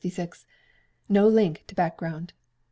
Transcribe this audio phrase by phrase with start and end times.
[1.09, 2.33] No Link to Background.